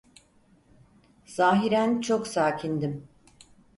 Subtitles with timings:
[1.25, 3.07] Zâhiren çok sakindim.